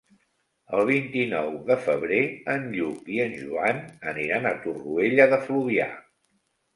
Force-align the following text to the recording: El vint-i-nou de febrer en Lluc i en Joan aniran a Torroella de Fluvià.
El 0.75 0.87
vint-i-nou 0.89 1.49
de 1.67 1.75
febrer 1.87 2.21
en 2.53 2.65
Lluc 2.77 3.11
i 3.15 3.19
en 3.25 3.35
Joan 3.41 3.83
aniran 4.13 4.49
a 4.49 4.55
Torroella 4.65 5.29
de 5.35 5.39
Fluvià. 5.45 5.87